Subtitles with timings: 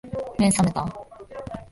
[0.39, 0.87] 目、さめた？